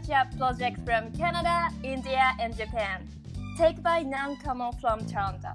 [0.00, 3.06] culture project from Canada, India, and Japan.
[3.56, 5.52] Take by Nancommon from Toronto.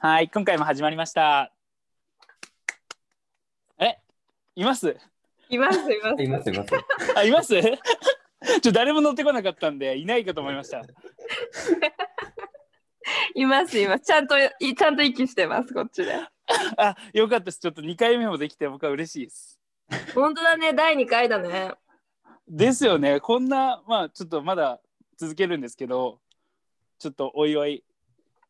[0.00, 1.52] はい、今回も始まりました。
[3.78, 3.98] え、
[4.56, 4.96] います？
[5.48, 6.22] いますいます。
[6.22, 6.70] いますいます。
[7.16, 7.60] あ、います？
[8.62, 10.82] ちょ誰も乗ってこなかったんで、いないかと思いました。
[13.34, 14.04] いますいます。
[14.04, 16.14] ちゃんといちゃんと息してますこっちで。
[16.76, 17.60] あ、よかったです。
[17.60, 19.57] ちょっと2回目もできて、僕は嬉しいです。
[20.14, 21.72] 本当だね第2回だね。
[22.48, 23.20] ですよね。
[23.20, 24.80] こんな、まあ、ちょっとまだ
[25.18, 26.20] 続けるんですけど、
[26.98, 27.84] ちょっとおいおい、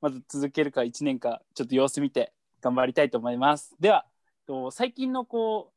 [0.01, 3.75] まず続けるか1年か、ちょっと様子見て頑張りたいと思います。
[3.81, 4.07] では、
[4.47, 5.73] と最近のこ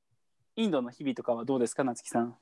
[0.58, 2.36] う、インドの日々とかはどうですか、夏木さん？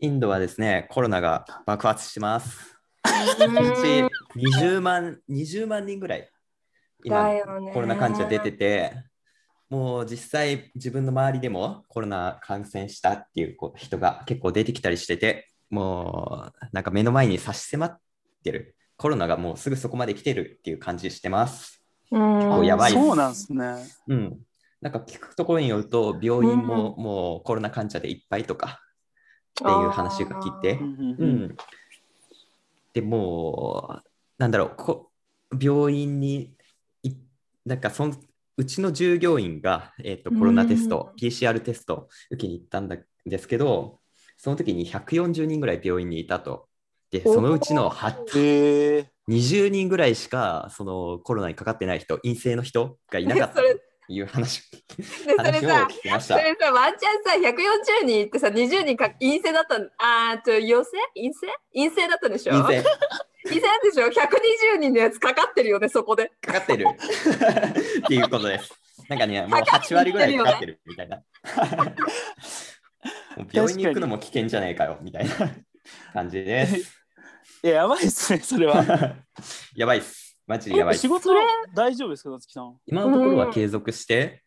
[0.00, 2.76] インドはですね、コロナが爆発してます。
[3.04, 6.30] 1日20万 ,20 万人ぐらい
[7.02, 7.42] 今ね
[7.72, 8.94] コロナ患者出てて、
[9.70, 17.98] もう実際自分の周りでもコロナ感染したっていうこう人が結構出てきたりしてて、もうなんか目の前に差し迫っ
[18.44, 18.76] てる。
[18.96, 21.82] コロナがもうすぐそこまで来てるっていう感じしてます。
[22.10, 23.86] うん構やばいそうなんですね。
[24.08, 24.40] うん。
[24.80, 28.80] なんか聞くところによると、病院ももうコロナ患者でいっぱいとか
[29.60, 31.56] っていう話が聞いてう、んうんううんん。
[32.92, 34.02] でもう、
[34.38, 35.10] なんだろう、こ
[35.60, 36.54] 病院に
[37.02, 37.14] い、
[37.64, 38.14] なんかその
[38.60, 44.00] うちの従業員が、えー、とコロナテスト、PCR テスト受けに行ったんだですけど、
[44.36, 46.68] その時に140人ぐらい病院にいたと。
[47.10, 53.62] で、そのうちの8へえ20人ぐらいしかそのコロナにかかってない人、陰性の人がいなかった
[54.12, 55.04] いう話で
[55.36, 56.36] それさ聞きました。
[56.36, 57.48] それさワンチャンさ
[58.02, 60.90] 140人ってさ20人か陰性だったんあーちょ陽性？
[61.14, 61.46] 陰性？
[61.72, 62.62] 陰性だったでしょ？
[62.62, 62.88] 陰性
[63.44, 66.30] 陰性なんでしょ？120人のやつかかってるよねそこで。
[66.40, 68.72] かかってる っていうことです。
[69.08, 71.16] なんかね、もう8割ぐらいかかってるみたいな。
[73.36, 75.34] もう病院に行くのも危険じゃないかよみたいな
[76.12, 77.00] 感じです。
[77.62, 78.84] いや、やばいっすね、それは。
[79.74, 80.38] やばいっす。
[80.46, 81.08] マジでやばいっす仕。
[81.08, 81.42] 事は
[81.74, 82.76] 大丈夫ですか、夏木さん。
[82.86, 84.42] 今のところは継続して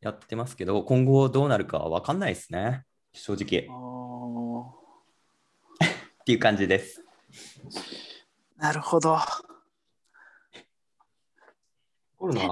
[0.00, 2.84] やってますけど、今後どうなるかわかんないですね。
[3.12, 3.66] 正直。
[3.70, 4.86] あ
[5.84, 7.02] っていう感じです。
[8.58, 9.18] ーなるほど。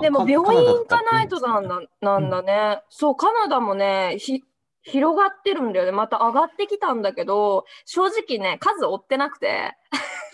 [0.02, 2.82] でもか病院行かないとなんだなんだね。
[2.90, 4.42] そうカナダもねひ
[4.82, 5.92] 広がってるんだよね。
[5.92, 9.72] また上がってきたんだけど正直ね数追ってなくて。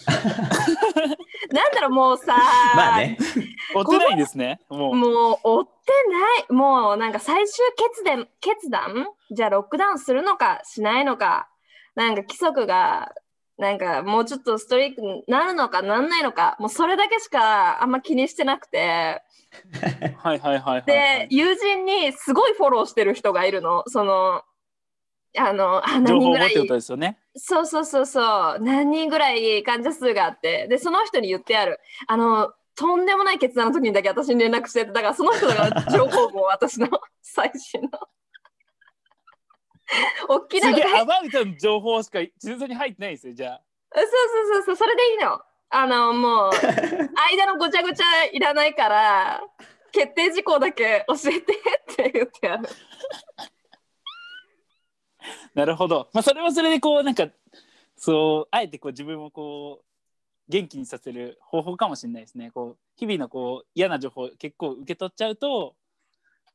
[1.53, 2.36] なんだろうもうさ、
[2.75, 3.19] まあね。
[3.75, 4.60] 追ってないですね。
[4.69, 4.94] もう。
[4.94, 5.70] もう追って
[6.09, 9.06] ないもうなんか最終決断決断？
[9.30, 11.48] じゃあロックダウンするのかしないのか
[11.94, 13.12] なんか規則が
[13.60, 19.22] なんかもうちょっとストリークになるのかなんないのかもうそれだけしかあんま気にしてなくて。
[20.16, 21.37] はいはいはいはい、はでい。
[21.37, 23.84] 友人にすごいフォローしてる人がいるの。
[23.87, 24.43] その
[25.37, 26.54] あのあ情何人ぐらい？
[26.97, 27.19] ね。
[27.37, 28.59] そうそうそうそう。
[28.60, 30.66] 何人ぐらい患者数があって。
[30.69, 31.81] でその人に言ってある。
[32.06, 36.88] あのとんでもない決断の時にだけ私に連絡しててだからその人が情報も私の
[37.21, 37.88] 最新の
[40.28, 43.62] 大きなすげアバウトの情報しか地図に入ってないですよ、じゃあ。
[43.94, 45.40] そうそうそうそれでいいの
[45.70, 46.50] あのもう
[47.32, 49.42] 間のごちゃごちゃいらないから
[49.92, 51.42] 決定事項だけ教えてっ
[51.96, 52.68] て言ってある
[55.54, 56.08] なるほど。
[56.12, 57.28] まあ、それはそれでこう、なんか、
[57.96, 59.84] そう、あえてこう自分をこう、
[60.48, 62.50] 元気にさせる方法かもしれないですね。
[62.50, 65.76] こう、日々のこう、嫌な情報結構受け取っちゃうと、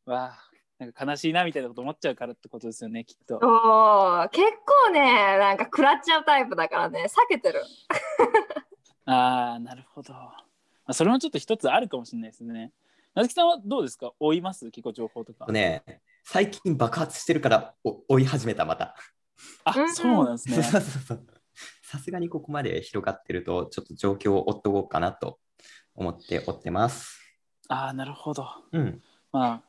[0.06, 3.38] わあ、なんか悲しいなみたいなこと思っちゃうからってことですよね、きっと。
[3.38, 4.44] おー結
[4.86, 7.64] 構ねなんか食らっちゃうタイプだからね避けてる
[9.06, 10.14] ああ、なるほど。
[10.14, 10.34] ま
[10.88, 12.72] あ、それもちょっと一つあるかもしれないですね。
[13.14, 14.12] なずきさんはどうですか？
[14.20, 14.70] 追います？
[14.72, 15.46] 結構情報とか。
[15.48, 15.84] ね、
[16.24, 18.96] 最近爆発してるからお追い始めた、また。
[19.64, 20.62] あ、うんそうなんですね。
[20.64, 21.28] そうそうそう
[21.84, 25.40] さすがにここまで広がってると、ちょっと状況を追っておこうかなと
[25.94, 27.22] 思って追ってます。
[27.70, 28.46] ああ、なるほど。
[28.74, 29.02] うん。
[29.32, 29.64] まあ、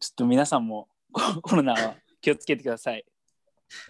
[0.00, 3.04] ちょっと皆さんもコ コロナは気をつけてください。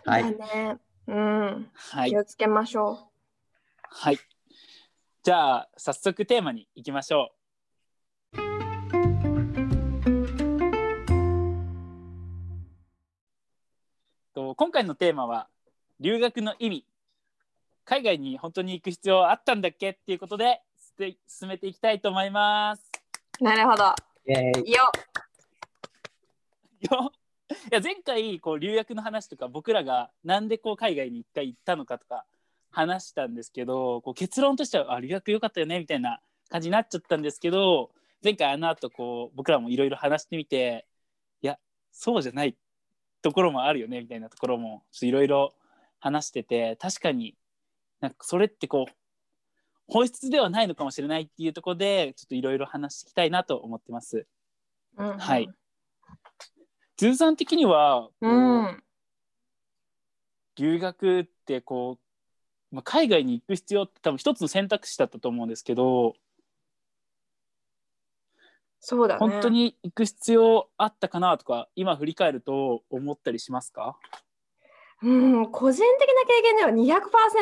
[0.07, 0.37] はい。
[0.37, 2.17] だねうんはい気。
[2.17, 3.11] をつけましょ
[3.83, 4.19] はい。
[5.23, 7.35] じゃあ、早速テーマに行きましょ
[8.33, 8.39] う。
[14.33, 15.49] と今回のテーマは
[16.01, 16.87] 留学の意味。
[17.85, 20.63] 海外に本当に行く必要あったんだっけっていうことで
[21.27, 22.91] 進めていきたいと思います。
[23.41, 23.95] うなるほど
[24.27, 24.91] イェーイよ
[26.83, 27.13] よ
[27.51, 32.27] いや前回こう留学の話とか僕らがなんでこう海外に一回行ったのかとか
[32.71, 36.21] 話したんですけどこう結論としてはあ留学良かったよねみたいな
[36.51, 37.91] 感じになっちゃったんですけど
[38.23, 40.87] 前回あの後こう僕らもいろいろ話してみて
[41.41, 41.59] いや
[41.91, 42.57] そうじゃない
[43.23, 45.55] ところもあるよねみたいなところもいろいろ
[46.01, 47.35] 話してて確かに
[48.01, 48.93] なんかそれってこう
[49.89, 54.27] 本質ではないのかもしれないっていうところでちょっといろいろ話していきたいなと思ってます。
[54.99, 55.49] うんはい。
[56.99, 58.83] ズーさん的にはこう、うん。
[60.57, 61.99] 留学ってこ
[62.73, 66.15] う、まあ、海外に行く必要って多分一つの選択肢だったと思うんですけど、
[68.81, 69.19] そうだね。
[69.21, 73.97] 本当に行く必要あったかなとか今振り返ると思ったりしますか？
[75.01, 76.99] うん、個人的な経験では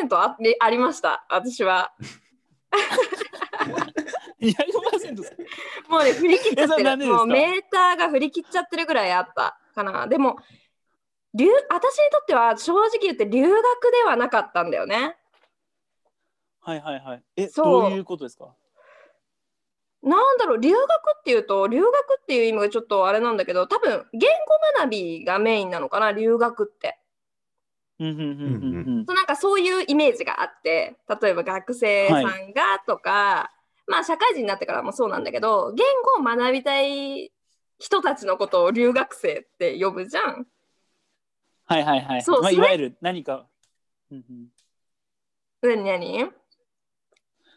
[0.09, 1.93] 200%ありありました、私は。
[4.39, 5.37] 200%ですか
[5.89, 6.97] もうね、振り切っちゃってる。
[7.07, 10.07] もうメーターが振り切っちゃってるぐらいあったかな。
[10.07, 10.37] でも、
[11.33, 13.51] 留私にとっては正直言って留学
[13.91, 15.17] ではなかったんだよね。
[16.61, 18.53] はいはいはいえそうどういうことですか？
[20.03, 21.91] なんだろう、留学っていうと、留学
[22.21, 26.99] っていう意味がちょっとあれなんだけど、多分言語学びがメインなのかな、留学って。
[27.99, 33.51] うんうんうんうんそうなんかそういうイメージがあって例えば学生さんがとか、
[33.87, 35.85] まあ社会人になってからもそうなんだけど言
[36.15, 37.31] 語を学びたい
[37.79, 40.45] 人たちのことを留学生って呼ぶじゃん。
[41.65, 43.45] はいはいはいまあ、そうそれいわゆる何か、
[44.11, 44.23] うん
[45.63, 46.31] うん、何何？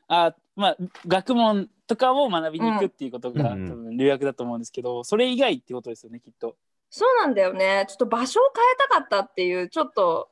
[0.08, 6.56] あまあ学問とかを学びに行くっていうことが、うん多分留学だと思うんですけどそれ以外ってことですよねきっと。
[6.90, 7.86] そうなんだよね。
[7.88, 10.28] ちょっと場所を変えたかったっていうちょっと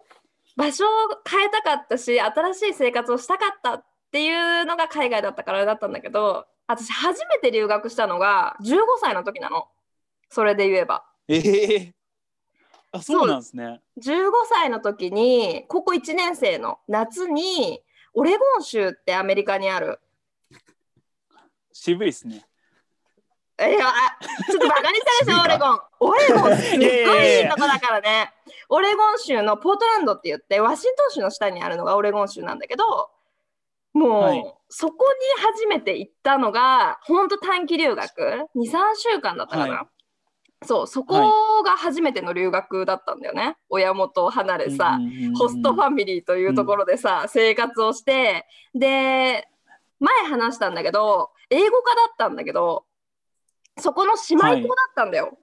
[0.57, 0.89] 場所を
[1.29, 9.69] 変えたかったし新しい生活をしたかったっていうのが海外だったからだったんだけど私初めて留学したのが15歳の時なの。
[10.31, 11.05] それで言えば。
[11.29, 11.39] え
[11.75, 11.95] え
[12.91, 13.81] あそうなんですね。
[14.03, 17.83] 15歳の時に高校1年生の夏に
[18.15, 20.01] オレゴン州ってアメリカにある
[21.73, 22.45] 渋いですね。
[23.59, 28.33] えやちょっとバカにしたでしょオレゴンオレゴンすっごいいいとこだからね
[28.69, 33.11] オレゴン州のポートランドって言ってワシントン州の下にあるのがオレゴン州なんだけど
[33.99, 34.95] もう、はいそこ
[35.39, 38.07] に初めて行ったのがほんと短期留学
[38.55, 39.89] ？23週間だったかな、は
[40.63, 43.57] そうそこが初めての留学だったんだよね。
[43.71, 44.99] 親元を離れさ、
[45.39, 49.49] ホストファミリーというところでさ、生活をしてで
[50.01, 52.85] 前話したんだけど英語科だったんだけど
[53.79, 55.39] そこの姉妹校だったんだよ。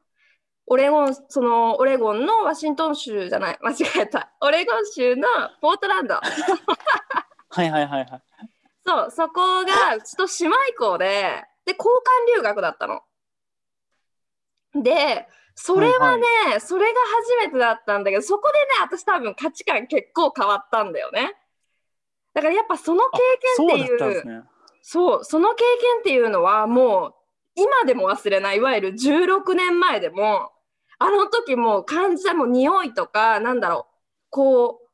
[0.68, 3.58] オレゴンそのオレゴンのワシントン州じゃない。
[3.62, 4.32] 間違えた。
[4.42, 5.28] オレゴン州の
[5.62, 6.16] ポートランド
[7.56, 8.22] はいはいはいはい。
[8.86, 11.06] そうそこがちょっと姉妹校で
[11.66, 13.02] で交換留学だったの。
[14.74, 16.26] でそれはね、
[16.60, 21.34] それが初めてだったんだけどそこでね私多分価値観結構変わったんだよね。
[22.34, 23.20] だからやっぱその経
[23.56, 24.42] そう験っていうだったんですね。
[24.82, 27.14] そうその経験っていうのはもう
[27.56, 30.52] 今でも忘れないいわゆる16年前でも
[31.00, 33.94] あの時もう感じたもう匂いとかなんだろう
[34.30, 34.88] こう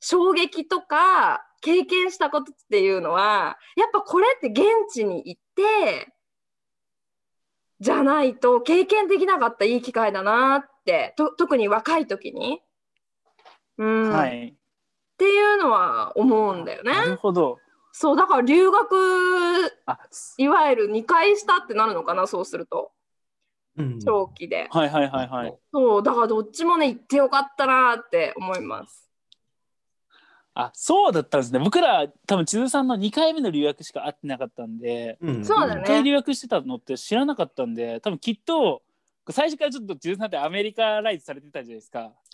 [0.00, 4.62] 衝撃とか経験したことっていうのはやっぱこれって現
[4.92, 6.12] 地に行って
[7.80, 12.62] じゃないと経験できなかったいい機会だなってと特に若い時に、
[13.78, 14.56] うんっはい。
[15.18, 16.92] ていうのは思うんだよね。
[16.92, 17.58] なるほど。
[17.92, 19.98] そうだから留学あ
[20.36, 22.92] いわゆる2回したってなるのかなそうすると
[23.78, 25.58] うん長期で、はいはいはいはい。
[25.72, 29.05] そうだからどっちもね行ってよかったなって思います
[30.58, 31.58] あそうだったんですね。
[31.58, 38.82] 僕ら多分千鶴さんの2回目の留学しか会ってなかったんで、うんそうだね1回留学してたのって知らなかったんで、多分きっと
[39.28, 42.10] 最初からちょっと千鶴さんってアメリカライズされてたじゃないですか。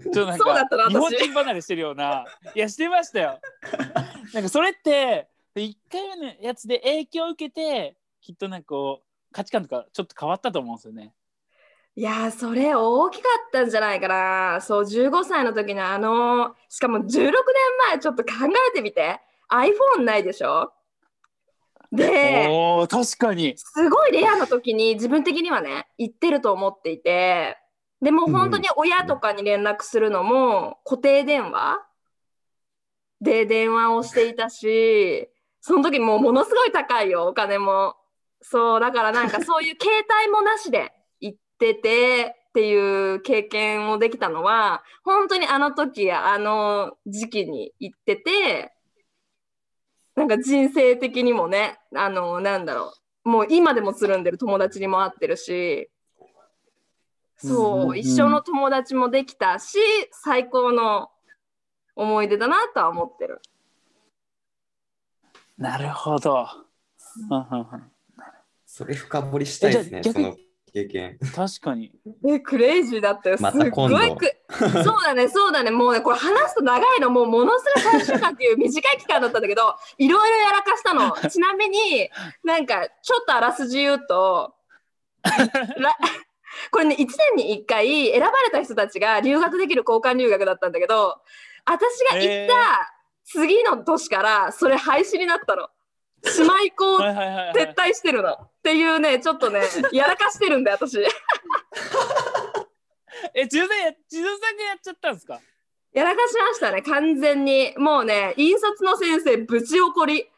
[0.00, 2.24] ちょっとなんそうだったな私か日本人離れしてるような。
[2.54, 3.40] いやしてましたよ。
[4.32, 11.12] なんかそれって1回目のやつで影響を受けてきっとなんかこう価値観とかちょっと変わったと思うんですよね。
[11.98, 14.60] いやーそれ大きかったんじゃないかな。
[14.60, 17.32] そう15歳の時のあのしかも16年
[17.88, 18.30] 前ちょっと考
[18.72, 19.20] えてみて。
[19.50, 20.72] iPhone ないでしょ？
[21.90, 22.46] で
[22.88, 23.54] 確かに。
[23.56, 27.58] すごいレアな時に自分的にはね行ってると思っていて。
[28.00, 31.84] でも本当に親とかに連絡するのも固定電話？
[33.20, 35.28] で電話をしていたし
[35.60, 37.96] その時もうものすごい高いよお金も。
[38.40, 40.97] そうだからなんかそういう携帯もなしで行
[41.58, 48.72] っててっていう経験をできたのは本当にあの時やあの時期に行ってて
[50.14, 55.90] なんか人生的にもねあのなんだろうもう今でもつるんでる友達にも会ってるし
[57.36, 59.78] そう、うんうんうん一生の友達もできたし
[60.12, 61.10] 最高の
[61.96, 63.40] 思い出だなとは思ってる。
[65.56, 66.46] なるほど。
[68.64, 69.98] それ深掘りしたいですね。
[69.98, 71.18] えじゃあ逆にその経験。
[71.34, 71.92] 確かに。
[72.26, 73.36] え、クレイジーだったよ。
[73.36, 74.32] すまったご今度いく。
[74.84, 75.70] そうだね、そうだね。
[75.70, 81.16] もうね、これ話すと長いの、もうものすごい3週間っていう短い期間だったんだけど、いろいろやらかしたの。
[81.28, 82.10] ちなみに、
[82.44, 84.54] なんか、ちょっとあらすじ言うと、
[85.22, 85.96] ら
[86.70, 87.06] これね、1
[87.36, 91.20] 年に1回選ばれた人たちが留学できる交換留学だったんだけど、
[91.64, 92.94] 私が行った
[93.24, 95.68] 次の年からそれ廃止になったの。
[96.24, 98.47] 姉妹校はいはいはい、は撤い。
[98.58, 99.60] っていうね、ちょっとね、
[99.92, 100.98] やらかしてるんで、私。
[103.34, 105.40] え、自分でや、自分さんがやっちゃったんですか？
[105.92, 107.72] やらかしましたね、完全に。
[107.76, 110.30] もうね、引率の先生、ぶち怒り。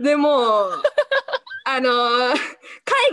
[0.00, 0.82] でもう、
[1.66, 2.34] あのー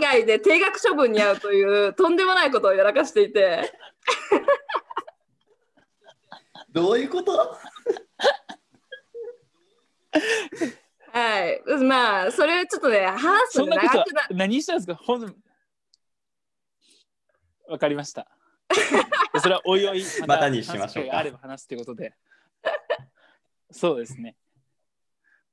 [0.00, 3.72] 外で定額処分に遭うという、とんでもないことをやらかしていて、
[6.70, 7.56] どういうこと？
[11.12, 11.62] はい。
[11.84, 14.94] まあ、それちょっとね、話すとねそんなことは長くな何したんですか？
[14.94, 15.34] ほん
[17.68, 18.26] わかりました。
[19.40, 22.14] それはおいおいまたにしましょうあれば話すということで。
[23.70, 24.36] そうですね。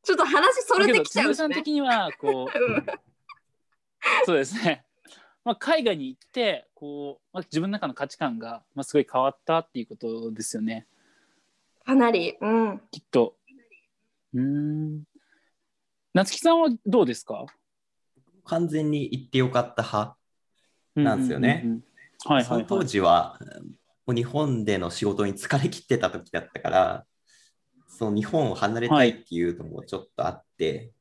[0.04, 1.34] ちょっと話それてきちゃうしね。
[1.36, 2.86] さん的にはこう、うん
[4.26, 4.86] そうですね。
[5.44, 10.86] まあ、海外に行ってこう、まあ、自分の中の価値観が、まあ、すごい変わったっていうことですよね
[11.86, 12.82] かなり、うん。
[12.92, 13.36] きっと。
[14.34, 15.04] うーん。
[16.20, 17.46] 夏木さんはどうですか？
[18.44, 20.18] 完全に行ってよかった派。
[20.96, 21.64] なんですよね
[22.18, 22.88] その当はいはい。
[22.88, 23.40] 時は、
[24.06, 27.06] もう日本での仕事に疲れ切ってた時だったから、
[27.88, 30.92] その日本を離れたいっていうのもちょっとあって、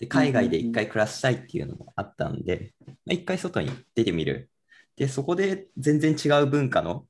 [0.00, 4.50] で海外で一回暮らしたいっていうのもあったんで、まあ一回外に出てみる。
[4.96, 7.06] で、そこで全然違う文化の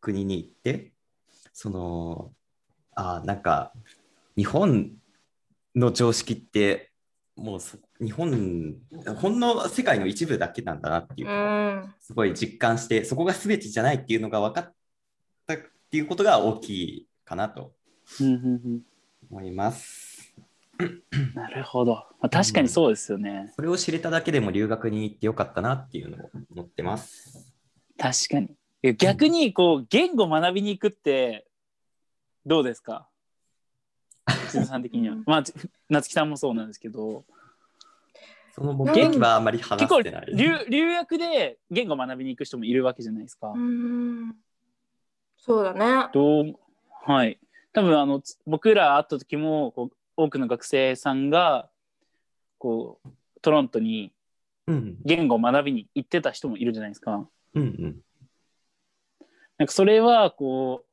[0.00, 0.92] 国に行って、
[1.52, 2.30] その、
[2.94, 3.72] あなんか、
[4.36, 4.92] 日本
[5.74, 6.89] の常識って、
[7.40, 8.76] もうそ日本、
[9.16, 11.94] ほんの世界の一部だけなんだなっていううのをん。
[11.98, 14.74] すごい実感して、そこが全てじゃないっていうのが分かっ
[15.46, 15.58] たっ
[15.90, 17.72] ていうことが大きいかなと
[18.20, 18.80] うんうんうん
[19.30, 20.34] 思います。
[21.34, 21.92] なるほど。
[21.94, 23.52] まあ、確かにそうですよね。
[23.54, 27.52] それを知れただけでも留学に行ってよかったなっていうのを思ってます。
[27.98, 28.56] 確かに。
[28.82, 31.46] え逆にこう言語学びに行くって
[32.46, 33.09] どうですか？
[34.50, 35.16] 千鶴さん的には。
[35.26, 35.52] まあち
[35.88, 37.24] 夏木さんもそうなんですけど
[38.52, 40.26] その僕的はあんまり話結構してない。
[40.34, 43.48] 留留学で言語学びに行く人もいるわけじゃないですか。
[43.48, 44.34] うん
[45.38, 46.08] そうだね。
[46.12, 46.54] どう
[47.04, 47.38] はい
[47.72, 51.70] 多分あのつ僕ら会った時もこう多くの学生さんが
[52.58, 53.08] こう
[53.40, 54.12] トロントに
[54.66, 57.26] うん言語を学びに行ってた人もいるじゃないですか。
[57.54, 58.00] うんうん。
[59.58, 60.89] なんかそれはこう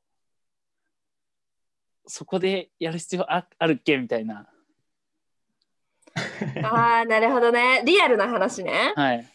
[2.08, 3.98] そこでやる必要ああるっけ？
[3.98, 4.48] みたいな、
[6.64, 7.84] ああ、なるほどね。
[7.86, 8.94] リアルな話ね。
[8.96, 9.28] はい、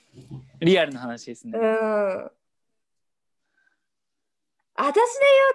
[0.61, 1.59] リアルな話ですね。
[1.59, 2.31] うん。
[4.75, 5.01] 私で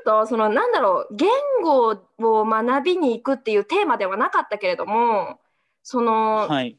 [0.06, 1.28] 言うと、そのなんだろう、言
[1.64, 5.40] 語を学びに行くっていうテーマではなかったけれども、
[5.82, 6.78] その、はい、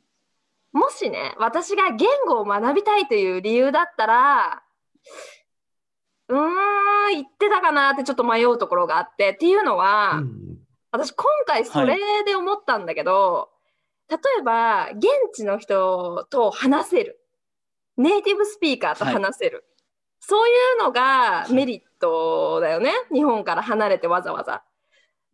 [0.72, 4.62] もしね、私が言語を学びたいという理由だったら、
[6.28, 10.58] うーん、言ってたかなってちょっと迷うところがあって、っていうのは、うん
[10.90, 13.50] 私今回それで思ったんだけど、
[14.08, 15.04] 例えば現
[15.34, 17.20] 地の人と話せる。
[17.98, 19.66] ネイティブスピーカーと話せる、
[20.18, 22.92] そういうのがメリットだよね。
[23.12, 24.64] 日本から離れてわざわざ。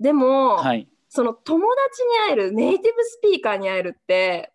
[0.00, 4.52] でも、はい、その友達に会えるネイティブスピーカーに会えるって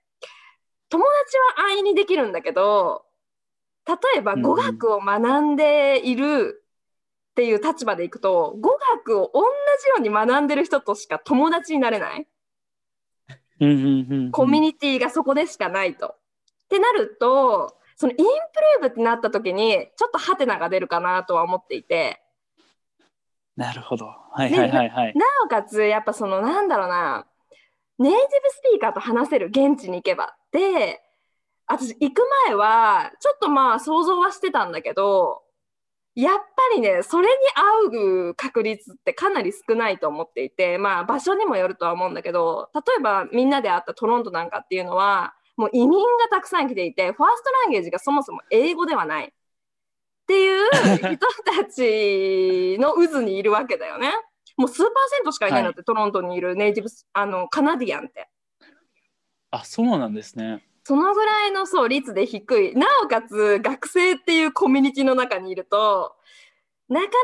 [0.90, 3.06] 友達は安易にできるんだけど
[3.88, 6.64] 例えばうんうん語学を学んでいる
[7.32, 9.42] っていう立場でいくと語学を同
[9.82, 12.28] じように学んでる人としか友達になれない
[13.62, 16.08] うんうんうんうんコミュニティがそこでしかないと。
[16.08, 16.12] っ
[16.70, 22.22] てなるとそのインプルーブってなった時にちょっとハテナが出るかなとは思っていて。
[23.58, 24.06] なるほど。
[24.06, 25.14] はいはいはいはい。
[25.16, 27.26] なおかつやっぱそのなんだろうな
[27.98, 31.02] ネイティブスピーカーと話せる現地に行けばで
[31.70, 35.42] 私行く前はちょっとまあ想像はしてたんだけど
[36.16, 36.44] やっぱ
[36.76, 37.34] りねそれに
[37.94, 49.30] 合う確率ってかなり少ないと思っていてまあ場所にもよるとは思うんだけど例えばみんなで会ったトロントなんかっていうのはもう移民がたくさん来ていてファーストランゲージがそもそも英語ではないっ
[50.30, 54.12] ていう人たちの渦にいるわけだよね。
[54.58, 58.30] もう数パーセントしかいないんだって、トロントにいるネイティブスあのカナディアンって。
[59.50, 60.69] あ、そうなんですね。
[60.90, 62.74] そのぐらいのそう率で低い。
[62.74, 66.16] なおかつ学生っていうコミュニティの中にいると、
[66.88, 67.20] なかなかね、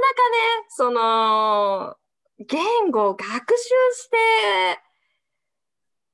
[0.69, 1.95] その、
[2.37, 3.63] 言語を学習
[3.95, 4.17] して、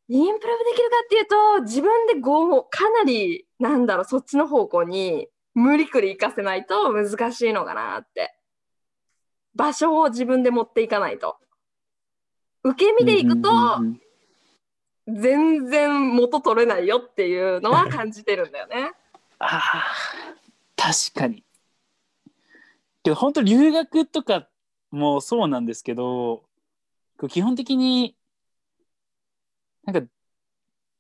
[0.08, 8.34] インプルーブできるかっていうと、自分で語をかなり、なんだろう、そっちの方向に無理くり行かせないと難しいのかなって。
[9.56, 11.36] 場所を自分で持っていかないと。
[12.64, 14.02] 受け身で行くとうんうんうん
[15.20, 18.92] 全然元取れないよっていうのは感じてるんだよね。
[19.40, 19.84] ああ
[20.76, 21.44] 確かに。
[23.04, 24.48] けど本当留学とか
[24.92, 26.44] もそうなんですけど
[27.18, 28.16] こう基本的に
[29.84, 30.08] なんか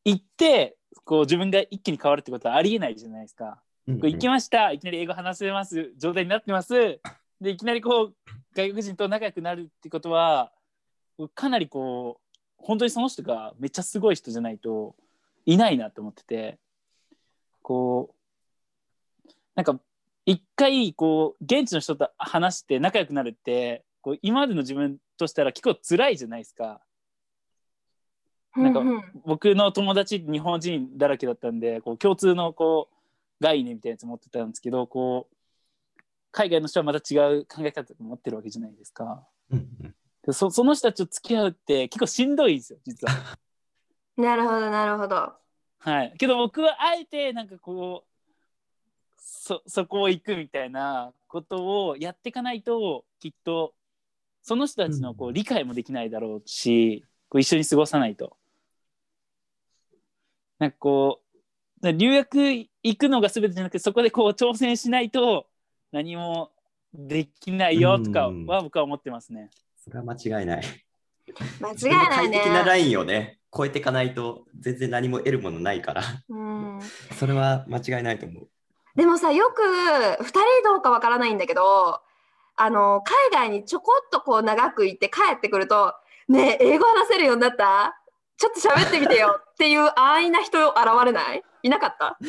[0.04, 3.62] 行ってこう自分が一気に変わるってことはありえないじゃないですか。
[3.88, 4.72] うんこう行きました。
[4.72, 5.94] いきなり英語話せます。
[5.98, 7.00] 状態になってます。
[7.40, 8.16] でいきなりこう
[8.56, 10.52] 外国人と仲良くなるってことは
[11.34, 12.21] かなりこう
[12.62, 14.96] 本当にその人がめっちゃすごい人じゃないと
[15.46, 16.60] いないなと思ってて
[17.62, 18.14] こ
[19.26, 19.80] うなんか
[20.26, 26.82] 一回こう現地の人と話して仲良くなるってこう今までの自分としたら結構辛いじゃないですか。
[28.56, 28.82] なんか
[29.26, 32.96] 僕の友達日本人だらけだったんでこう共通のこう
[33.44, 35.36] 概念みたいなやつ持ってたんですけどこう
[36.32, 39.26] 海外の人はまた違う考え方を持ってるわけじゃないですか。
[39.52, 43.38] うんうんでそその人たちと付き合うって結構しんどいんですよ実は。
[44.18, 45.34] なるほどなるほど。
[45.80, 48.12] はい、けど僕はあえてなんかこう
[49.18, 53.74] そそこを行くみたいなことをやっていかないときっと
[54.44, 58.38] その人たちのこううん理解もできないだろうし、こう一緒に過ごさないと。
[60.60, 65.48] なんかこうだ留学行くのが全てじゃなくてそこでこう挑戦しないと
[65.92, 66.52] 何も
[66.94, 69.50] できないよとかうんは僕は思ってますね。
[69.52, 70.64] それは間違いない。
[71.60, 72.40] 間違いないね。
[72.40, 76.80] 快適なラインをね、超えていかないと全然何も得るものないから、うん
[77.20, 78.48] それは間違いないと思う。
[78.96, 82.02] でもさよく2人どうかわからないんだけど
[82.58, 85.94] あの海外にちょこっとこう長くいて帰ってくると
[86.28, 87.96] 「ねえ英語話せるようになった？
[88.38, 91.44] ちょっと喋ってみてよ」っていう安易な人現れない？
[91.64, 92.18] いなかった？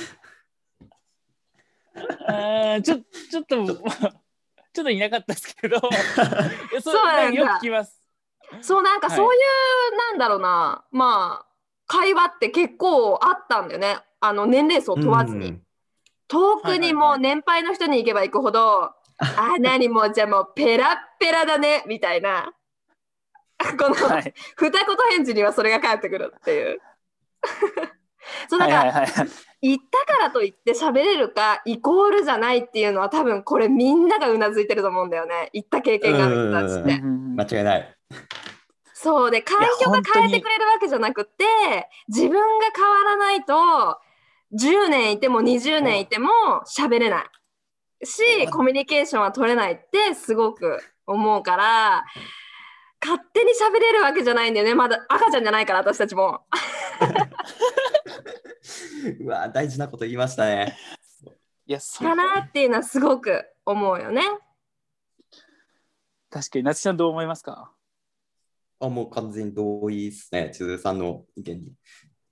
[2.29, 2.97] あーちょ
[3.31, 3.57] ちょっと
[4.73, 5.81] ちょっといなかったですけど
[6.81, 8.01] そそうなんだよく聞きます。
[8.61, 11.47] そうなんかはいそういう、なんだろうなまあ
[11.87, 15.49] 会話って結構あったんだよねあの年齢層問わずに。
[15.49, 15.63] うん
[16.33, 18.85] 遠くにもはいはいはい年配の人に行けば行くほど、
[19.21, 22.55] あ、何もうじゃあもうペラッペラだねみたいな。
[23.79, 26.81] この、はい二言返事にはそれが返ってくるっていう。
[28.49, 29.29] そうだはいから、はいはい。
[29.63, 37.01] 行ったからといって喋れるかイコールじゃないっていうのは多分これみんながうなずいてると思うんだよね行った経験がある人たちって。
[37.03, 37.97] 間違いない。
[38.95, 41.45] そうで環境が変えてくれるわけじゃなくて
[42.07, 43.99] 自分が変わらないと
[44.55, 46.29] 10年いても20年いても
[46.67, 52.05] 喋れないしコミュニケーションは取れないってすごく思うから
[53.05, 56.43] 勝手に喋れるわけじゃないんだよねまだ赤ちゃんじゃないから私たちも。
[59.21, 60.77] うわ、大事なこと言いましたね。
[61.67, 64.23] いやそかなっていうのはすごく思うよね。
[66.29, 67.73] 確かに夏希さんどう思いますか？
[68.81, 71.73] あもう完全に同意ですね、千鶴さんの意見に。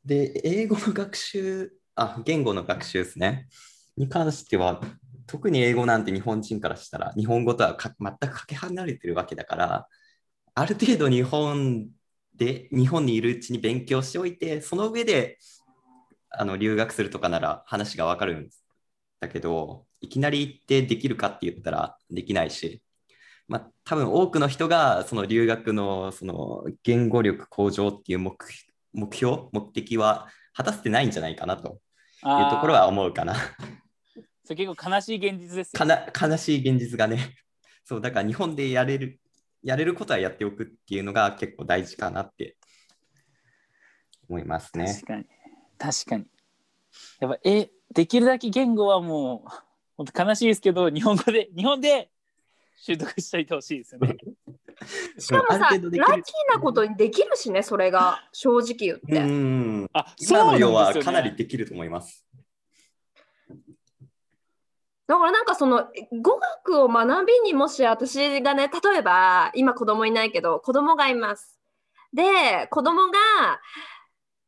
[0.04, 3.48] で、英語の学習、あ、言語の学習ですね。
[3.96, 4.80] に関しては、
[5.26, 9.88] 特に英語なんて日本人からしたら、日本語とはか全くかけ離れてるわけだから、
[10.54, 11.88] ある程度日本
[12.34, 15.38] で、日本にいるうちに勉強しておいて、その上で
[16.30, 18.48] あの留学するとかなら話がわかるん
[19.20, 22.82] だけど、いきなり行ってできるかって言ったらできないし、
[23.48, 28.36] まあ、多分多くの人がその留学のその言語力向上っていう目
[28.92, 31.80] 目標、目的は果たせてないんじゃないかなと
[32.24, 33.34] いうところは思うかな。
[34.44, 37.36] それ結構悲しい現実ですよかな悲しい現実がね。
[37.84, 39.20] そう、だから日本でやれる、
[39.62, 42.56] やれることはやっておくっていうのが結構大事かなって
[44.28, 45.06] 思いますね確。
[45.06, 45.24] かに
[45.80, 46.26] 確かに
[47.20, 49.50] やっぱえできるだけ言語はもう
[49.96, 52.10] 本当悲しいですけど日本語で 日本で
[52.76, 54.16] 習得しておいてほしいですよね。
[55.18, 56.00] しかもさ、ラッキー
[56.48, 59.18] なことにできるしね、それが正直言って。
[59.18, 59.90] うん。
[59.92, 62.24] あそう今の世はなんですよねかなりできると思います。
[65.06, 65.88] だからなんかその
[66.22, 71.60] 語学を学びにもし私がね例えば今子供いないけど子供がいます。
[72.14, 73.18] で子供が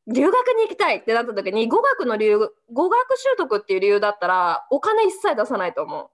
[0.06, 2.38] 留学に行きたいってなった時に語学の留
[2.72, 6.10] 語学習得っていう理由だったらお金一切出さないと思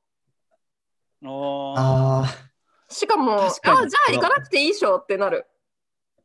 [1.24, 2.26] おーあ。
[2.88, 5.46] しかもあ確かにじゃあ行かなくていいでしょってなる。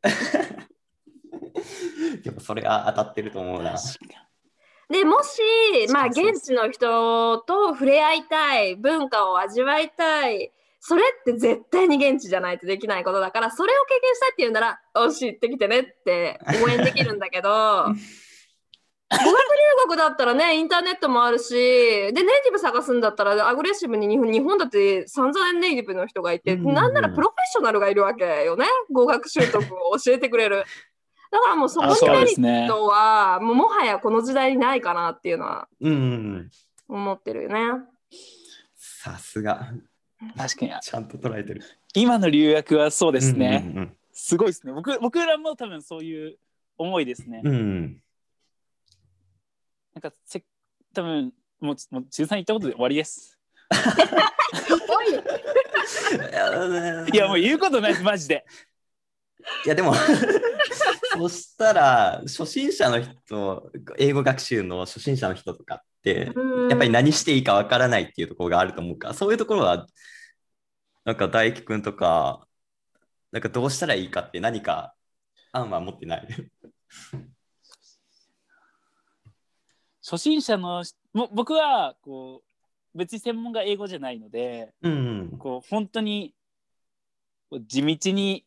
[2.22, 3.76] でもそれは当たってると思うな。
[4.90, 5.40] でもし、
[5.90, 10.52] まあ、現地の人と触れ合いたい文化を味わいたい
[10.86, 19.32] それって絶対に現地じゃないとできないことだからそれを経験したいって言うなら「おし行ってきてね」って応援できるんだけど語学留
[19.88, 28.64] 学だったらね、インターネットもあるし、で、ネイティブ探すんだったら、アグレッシブに日本日本だって散々ネイティブの人がいて、うなんならプロフェッショナルがいるわけよね。
[28.90, 30.64] 語学習得を教えてくれる。
[31.30, 32.66] だからもうそこにメリッ。
[32.66, 35.68] トは、もうもはやこの時代にないかなっていうのは。
[36.88, 37.84] 思ってるよね。
[38.74, 39.68] さすが。
[40.36, 40.72] 確かに。
[40.80, 41.62] ちゃんと捉えてる。
[41.94, 43.64] 今の留学はそうですね。
[43.74, 44.72] うんうんすごいですね。
[44.72, 46.38] 僕僕らも多分そういう
[46.78, 47.42] 思いですね。
[47.44, 47.52] うん。
[47.52, 48.00] うん
[49.92, 50.44] なんかせ
[50.92, 53.38] 多分もうもう中3行ったことで終わりです。
[56.12, 57.12] うん。
[57.12, 58.46] いやもう言うことないマジで。
[59.66, 59.94] いやでも
[61.18, 66.30] そしたら初心者の人英語学習の初心者の人とかっや
[66.76, 69.86] っぱり何していいかわからないっていうところがあると思うからそういうところは
[71.04, 72.46] なんか大輝くんとか
[73.32, 74.94] なんかどうしたらいいかって何か
[75.52, 76.28] 案は持ってない。
[80.02, 82.42] 初心者のも僕はこ
[82.94, 86.34] う別に専門が英語じゃないのでうんこう本当に
[87.66, 88.44] 地道に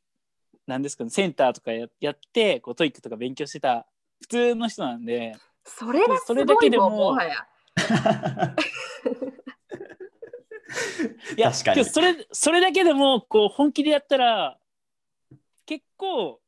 [0.67, 3.87] 何ですかねセンターとかややってこう TOEIC とか勉強してた
[4.21, 5.35] 普通の人なんで
[5.67, 7.45] それがすそれだけでもごいもはや。
[11.37, 11.85] いや確かに。
[11.85, 14.57] それそれだけでもこう本気でやったら
[15.65, 16.39] 結構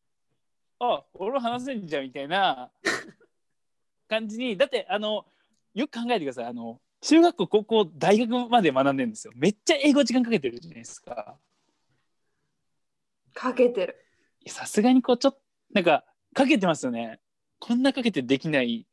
[0.79, 2.71] あ俺も話せんじゃんみたいな
[4.07, 5.25] 感じにだってあの
[5.73, 6.45] よく考えてください。
[6.45, 9.33] あの中学校高校大学まで学んでるんですよ。
[9.35, 11.37] めっちゃ英語時間かけてるじゃないですか。
[13.33, 14.05] かけてる。
[14.41, 15.39] いやさすがにこうちょっと
[15.73, 16.03] なんか
[16.33, 17.19] かけてますよね。
[17.59, 18.87] こんなかけてできない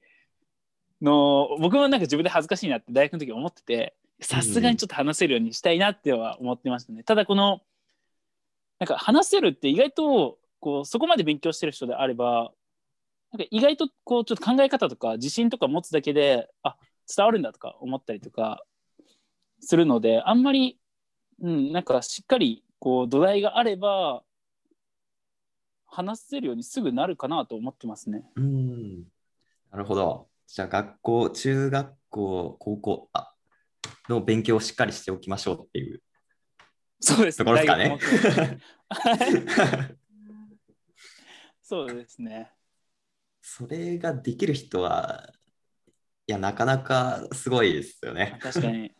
[1.02, 7.60] の僕もなんか自分で恥ずかしいなって大学の時思っててさすがにちょっと話せるようにしたいなっては思ってましたね、ただこの
[8.78, 12.52] なんか話せるって意外とこうそこまで勉強してる人であれば
[13.32, 16.76] なんか意外とこうちょっと考え方とか自信とか持つだけであ
[17.14, 18.64] 伝わるんだとか思ったりとか
[19.60, 20.78] するのであんまり、
[21.42, 24.22] うん、なんかしっかりこう土台があれば
[25.86, 28.24] 話せるようにすぐなるかなと思ってますね。
[28.36, 29.04] うん
[29.70, 30.28] なるほど。
[30.46, 33.32] じゃあ学校、中学校、高校あ
[34.08, 36.00] の勉強をしっかりしておきましょうっていう
[37.00, 37.98] そうですところですかね。
[41.62, 42.52] そうですね。
[43.42, 45.28] それができる人は、
[46.26, 48.38] いや、なかなかすごいですよね。
[48.40, 48.92] 確かに。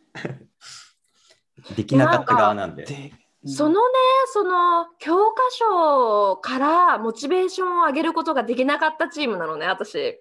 [1.75, 2.83] できなかった側なんで。
[2.83, 3.13] で
[3.45, 3.95] そのね、
[4.33, 10.19] その教科書からモチベーションを上げることができなかったチームなのね、私。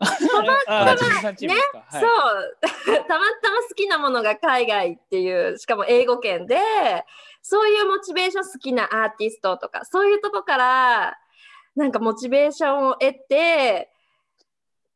[0.00, 1.84] ああ、チームさんチームですか。
[1.88, 6.56] はいそう たまたま好きなものが海外っていうしかも英語圏で
[7.42, 11.18] そういうモチベーション好きなアーティストとかそういうとこから
[11.74, 13.90] なんかモチベーションを得て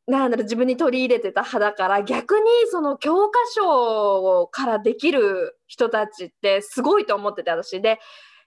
[0.05, 7.99] なんだろう自分に取り入れてた派だから逆にその教科書からできる人たちってすごいと思ってて私で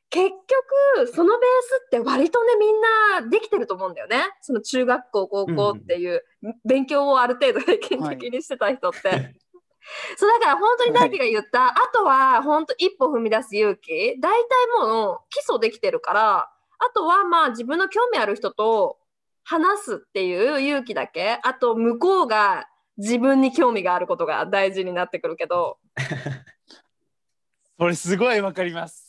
[0.08, 2.80] 結局そのベースって割とねみん
[3.22, 4.18] なできてると思うんだよね。
[4.40, 6.24] その中学校高校っていう
[6.64, 9.34] 勉強をある程度平均的にしてた人って。
[10.16, 14.18] そうだから本当に大輝が言った、あとは本当一歩踏み出す勇気。
[14.20, 14.40] 大体
[14.80, 18.98] もう基礎できてるからあとはまあ自分の興味ある人と
[19.44, 21.38] 話すっていう勇気だけ。
[21.42, 25.78] あと向こうが自分に興味があることが大事になってくるけど。
[27.78, 29.05] これすごいわかります。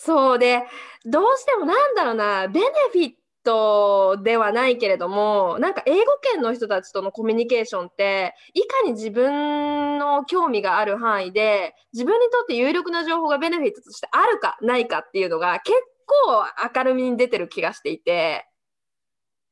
[0.00, 0.62] そうで
[1.04, 16.44] どうしてもなんだろうなベネフィットではないけれどもなんか英語圏の人たちとのコミュニケーションっていかに自分の興味がある範囲で自分にとって有力な情報がベネフィットとしてあるかないかっていうのが結構
[16.76, 18.46] 明るみに出てる気がしていて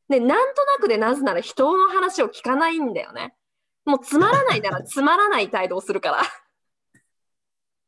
[0.08, 3.34] でなんとなくでなぜなら人の話を聞かないんだよね。
[3.84, 6.22] もうつまらないならつまらない態度をするから。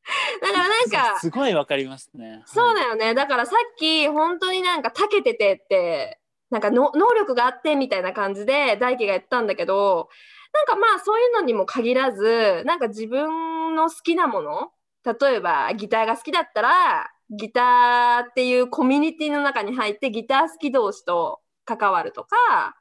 [0.40, 2.42] だからなんかすごいわかりますね。
[2.46, 2.80] そうだ。
[2.80, 3.14] だよね。
[3.14, 6.18] だからさっき本当になんか長けててって、
[6.50, 10.08] なんかの能力があってみたいな感じで大輝が言ったんだけど、
[10.52, 14.72] なんかまあそういうのにも限らず、なんか自分の好きなもの、
[15.04, 22.76] 例えばギターが好きだったら、ギターっていうコミュニティの中に入ってギター好き同士と関わるとか、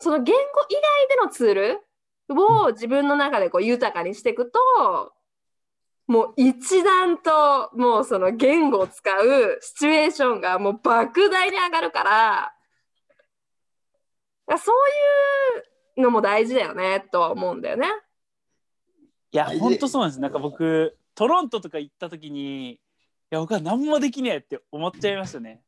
[0.00, 1.80] その言語以外でのツール
[2.30, 5.12] を自分の中でこう豊かにしていくと、
[6.06, 12.52] もう一段ともうその言語を使うシチュエーションがもう莫大に上がるから
[14.58, 17.86] そういうのも大事だよねとは思うんだよね。
[19.32, 20.20] いや、本当そうなんです。
[20.20, 22.78] なんか僕、トロントとか行った時に、い
[23.30, 25.62] や、僕は何もできねえって思っちゃいましたね。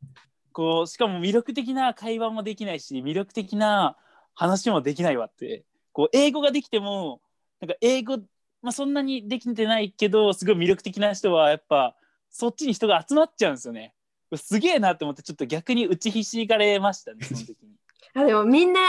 [0.57, 3.95] こうしかも魅力的な会話もできないし魅力的な
[4.35, 7.21] 話もできないわってこう英語ができても
[7.61, 8.19] なんか英語、
[8.63, 11.95] まあ、そんなにできてないけどすごい魅力的な人はやっぱ
[12.31, 13.95] そっちに人が集まっちゃうんですよね。
[14.35, 17.77] すげえなと思ってちょっと逆に打ちひしがれましたね その時に。
[18.15, 18.81] あでもみんな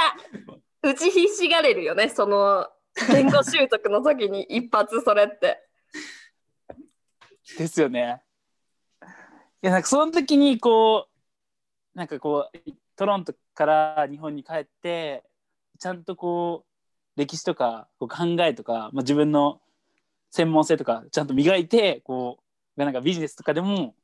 [0.81, 2.67] 打ちひしがれるよねその
[3.11, 5.63] 言語習得の時に一発それって。
[7.57, 8.21] ですよね。
[9.01, 9.05] い
[9.67, 11.07] やなんかその時にこ
[11.95, 15.23] うなんかこうトロントから日本に帰って
[15.79, 16.76] ちゃんとこう
[17.17, 19.59] 歴史とかこう考えとか、まあ、自分の
[20.31, 22.39] 専門性とかちゃんと磨いてこ
[22.77, 23.95] うなんかビジネスとかでも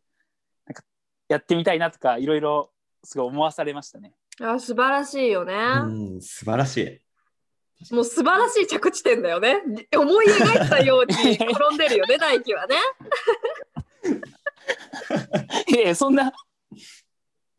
[0.66, 0.84] なんか
[1.30, 2.72] やってみたいなとかいろいろ
[3.04, 4.14] すごい思わされましたね。
[4.42, 5.54] あ素晴らしいよね。
[5.54, 7.00] うん、素晴らしい。
[7.94, 9.62] もう素晴らしい着地点だよね。
[9.96, 12.76] 思い描いたように転んでるよね、大輝はね。
[15.68, 16.32] いやいやそんな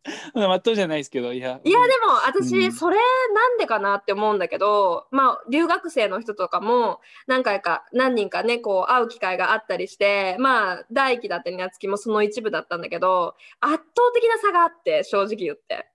[0.35, 1.61] まっとうじゃないですけどいや。
[1.65, 2.73] いやでも私、うん。
[2.73, 15.89] それなんでかなって思うんだけどまあ留学生の人とかも何回か何人かねこう会う機会があったりしてまあ大輝だったり夏希もその一部だったんだけど圧倒的な差があって正直言って。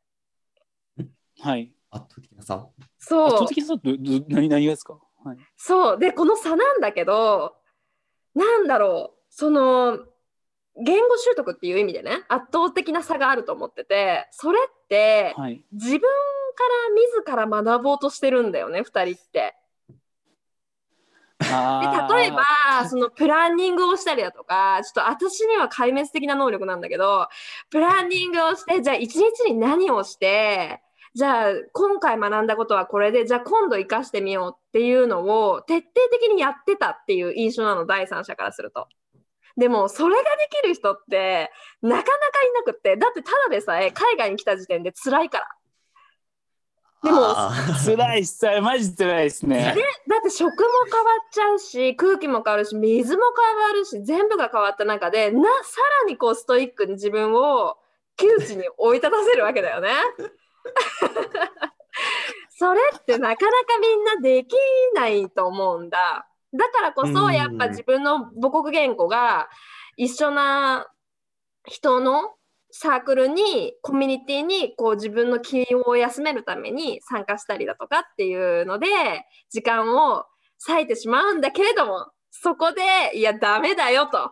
[1.42, 1.72] はい。
[1.92, 2.68] 圧倒的なさ。
[2.98, 3.28] そう。
[3.28, 6.00] 圧倒的なさどど何何がですか、はい、そう。
[6.00, 7.56] でこの差なんだけど
[8.34, 9.20] なんだろう。
[9.30, 10.00] その
[10.82, 15.64] 言語習得っていう意味でね圧倒的な差があると思っててそれってはい。
[15.72, 16.08] 自分か
[17.28, 19.56] ら自ら学ぼうとしてるんだよね2人って。
[21.40, 27.28] で例えばそのプランニングをしたりだとかちょっと私には壊滅的な能力なんだけど
[27.70, 30.82] プランニングをしてじゃあ一日に何をして
[31.16, 38.88] じゃあ今回学んだことはこれでじゃあ今度生かしてみようっていうのを徹底的にやってたっていう印象なの第三者からすると。
[39.60, 42.08] でもそれができる人ってなかなかい
[42.54, 45.48] なくってだってただでさえ海外に来た時点で辛いから。
[47.02, 47.34] でも
[47.86, 49.74] 辛いっすマジ辛いですね。
[50.08, 50.56] だって食も
[50.92, 57.78] 変わっちゃうし空気も変わるし水も変わるし全部が変わった中でなさらにこうストイックに自分を
[58.18, 59.92] 窮地に追い立たせるわけだよね。
[62.50, 64.54] それってなかなかみんなでき
[64.94, 66.29] ないと思うんだ。
[66.54, 67.34] だからこそうん。
[67.34, 69.50] やっぱ自分の母国言語が
[69.98, 70.88] 一緒な
[71.66, 72.32] 人の
[72.72, 78.88] サークルにコミュニティにこう自分の気を休めるために参加したりだとかっていうので
[79.50, 80.26] 時間を
[80.68, 84.32] 割いてしまうんだけれどもそこでいやダメだよと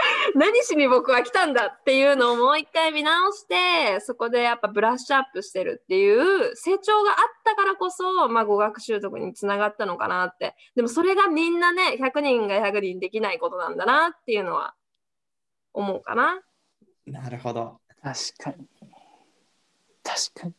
[0.34, 14.74] 何しに僕は来たんだっていうのをもう一回見直してそこでやっぱブラッシュアップしてるっていう成長があったからこそ、まあ、語学習得につながったのかなってでもそれがみんなね100人が100人できないことなんだなっていうのは
[15.72, 16.40] 思うかな。
[17.06, 17.80] なるほど。
[18.02, 18.68] 確かに。
[20.02, 20.54] 確かに。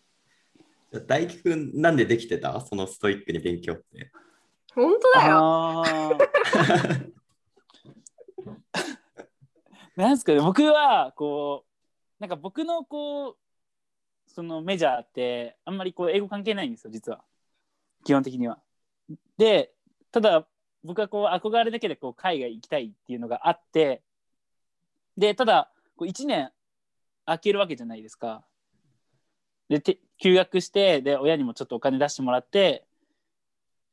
[0.91, 2.59] じゃあ大輝くん、なんでできてた？
[2.61, 4.11] そのストイックに勉強って。
[4.73, 5.83] 本当だよ。
[10.03, 13.35] なんですかね僕はこうなんか僕のこう
[14.27, 17.21] そのメジャーってあんまりこう英語関係ないんですよ実は
[18.05, 18.59] 基本的には。
[19.37, 19.71] で
[20.11, 20.47] ただ
[20.83, 24.01] 僕はこう憧れだけでこう海外行きたいっていうのがあって
[25.17, 26.51] でただこう1年
[27.25, 28.43] 空けるわけじゃないですか。
[29.67, 29.81] で
[30.17, 32.85] 休学してで親にもちょっとお金出してもらって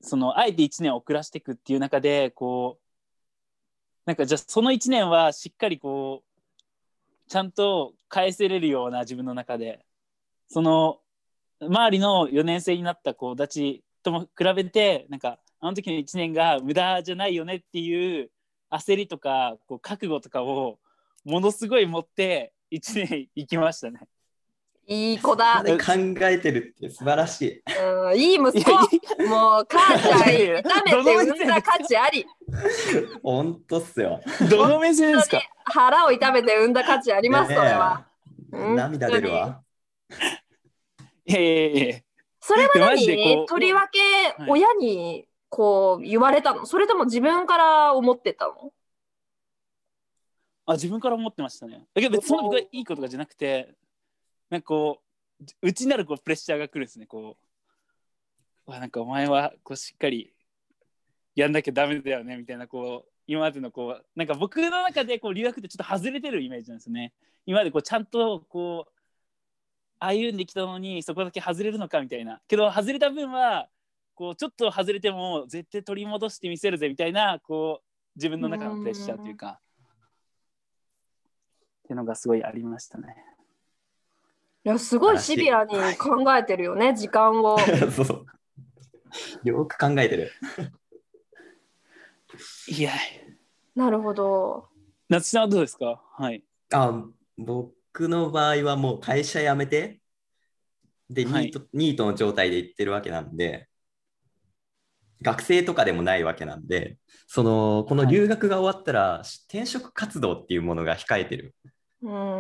[0.00, 2.85] そのあえて1年遅らせていくっていう中でこう
[4.06, 9.84] なんかじゃあその1年はしっかりこうちゃんと返せれるような自分の中で
[10.48, 11.00] その
[11.60, 18.30] 周りの4年生になった子たちとも比べてなんかあの時の1年が無駄じゃないよねっていう
[18.70, 20.78] 焦りとかこう覚悟とかを
[21.24, 24.00] ものすごい持って1年行きましたね。
[24.88, 25.62] いい子だ。
[25.64, 27.62] で考えてるって素晴らしい。
[27.82, 28.70] うん、いい息子。
[29.26, 32.24] もう母ちゃんいやいや炒めて産んだ価値あり。
[33.22, 34.20] ほんとっすよ。
[34.48, 35.42] どの目線ですか？
[35.64, 38.06] 腹を痛めて産んだ価値あります、それは。
[38.52, 39.60] 涙出るわ。
[41.26, 41.96] いやいやいや
[42.40, 43.98] それはマジでこう何とりわけ
[44.40, 46.64] はい親にこう言われたの？
[46.64, 48.70] それとも自分から思ってたの？
[50.66, 51.86] あ自分から思ってましたね。
[51.92, 53.74] だけど別にそんな僕はいいことがじゃなくて
[54.50, 55.00] なんかこ
[55.40, 57.36] う内なるこうプレッシャーが来るんですねこ
[58.66, 60.32] うわなんかお前はこうしっかり
[61.34, 67.12] やんなきゃダメだよねみたいなこう今までのこうなんか僕の中でこう留学ってちょっと外れてるイメージなんですよね。
[67.44, 68.92] 今までこうちゃんとこう
[69.98, 73.68] 歩んできたのにそこだけ外れるのかみたいなけど外れた分は
[74.14, 79.60] こうちょっと外れても絶対取り戻してみせるぜみたいなこう自分の中のプレッシャーというか。
[81.84, 83.14] っていうのがすごいありましたね。
[84.66, 87.56] いやすごいシビアに考えてるよね、時間を。
[87.94, 88.26] そうそう。
[89.44, 90.32] よく考えてる。
[92.66, 92.90] いや、
[93.76, 94.66] なるほど。
[95.08, 96.02] 夏さんはどうですか？
[96.18, 96.42] はい。
[96.72, 97.04] あ
[97.38, 100.00] 僕の場合はもう会社辞めて、
[101.08, 103.68] で、はいニート、ニートの状態で行ってるわけなんで、
[105.22, 106.98] 学生とかでもないわけなんで、
[107.28, 111.70] その、この留学が終わったら、転職活動っていうものが控えてるうん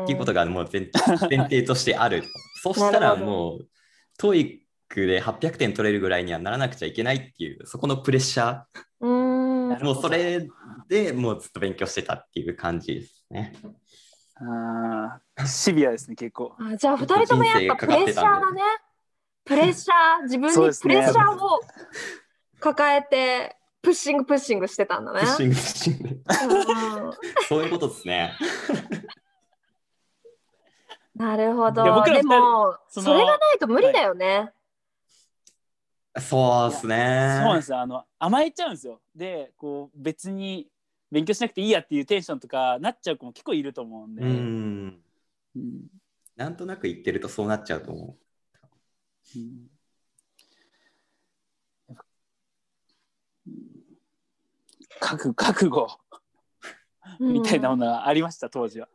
[0.04, 0.90] っていうことがもう前
[1.30, 2.24] 前提としてある。
[2.62, 3.66] そしたらもう、
[4.18, 8.62] TOEIC で800点取れるぐらいにはならなくちゃいけないっていう、そこのプレッシャ
[9.00, 10.48] うーんー、もうそれ
[10.88, 13.52] でもうずっと勉強してたっていう感じですね。
[14.36, 16.54] あーシビアですね、結構。
[16.58, 18.62] あじゃあ2人ともやっぱプレッシャーだね。
[19.44, 21.60] プレッシャー、自分にプレッシャーを
[22.60, 25.36] 抱えて、プッシングプッシングしてたんだねプッ。
[25.36, 26.08] シングプッシング。
[26.08, 27.12] うん
[27.48, 28.32] そういうことですね。
[31.16, 31.82] なるほど。
[32.04, 34.52] でも、それがないと無理だよね。
[36.20, 37.36] そうですね。
[37.38, 37.80] そうなんですよ。
[37.80, 39.00] あの甘えちゃうんですよ。
[39.14, 40.68] で、こう別に
[41.10, 44.22] 勉強しなくていいやっていうテンションとかなっちゃう子も結構いると思うんで。
[44.22, 45.02] うん。
[45.56, 45.86] うん
[46.36, 48.14] なんとなく言ってるとそうなっちゃうと思
[49.34, 49.70] ううん
[55.00, 55.88] 覚覚悟
[57.20, 58.88] みたいなものがありました、当時は。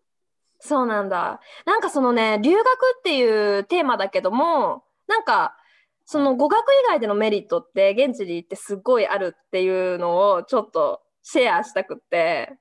[0.62, 1.42] そうなんだ。
[1.66, 5.58] なんかそのね、留学っていうテーマだけども、なんか、
[6.06, 12.54] その語学以外でのメリットって現地に行ってすごいあるっていうのをちょっとシェアしたくって。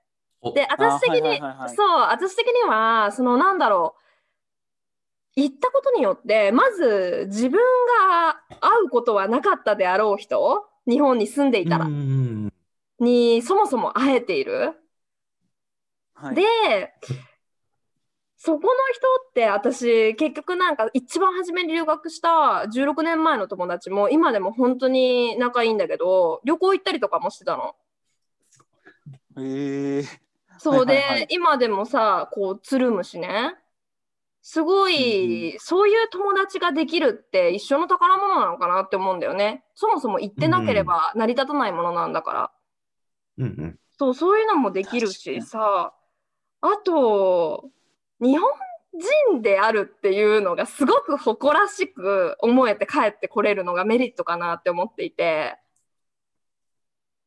[0.42, 0.52] う。
[0.54, 3.94] で、私的に、はいはいそう、私的には、そのなんだろ
[5.36, 7.60] う、行ったことによって、まず自分
[8.08, 12.52] が会うことはなかったであろう人、日本に住んでいたら、うん
[13.00, 14.74] にそもそも会えている。
[16.14, 16.42] はい、で、
[18.42, 27.76] そこの人って私結局なんか一番初めに留学した16年前の友達も今でも本当に仲いいんだけど旅行行ったりとかもしてたの。
[29.38, 30.04] へえ
[30.56, 33.56] そうで、はいはいはい今でもさこうつるむしね
[34.40, 39.64] すごい、そういう友達ができるって一生の宝物なのかなって思うんだよね。
[39.74, 42.50] そもそも行ってなければ成り立たないものなんだから。
[43.36, 43.78] うんうん。
[43.98, 45.92] そう、そういうのもできるしさ、
[46.62, 47.70] あと、
[48.20, 48.50] 日本
[49.32, 55.58] 人であるっていうのがすごく誇らしく思えて帰ってこれるのがメリットかなって思っていて、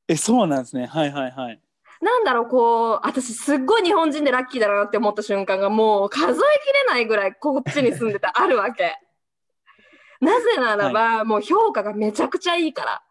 [0.07, 0.85] え、そうなんですね。
[0.85, 1.61] はいはいはい。
[2.01, 8.99] なんだろう、こう、私すっごい日本人でラッキーだなって思った瞬間がもう数えきれないぐらいこっちに住んでてあるわけ。
[10.19, 13.03] なぜならば、もう評価がめちゃくちゃいいから。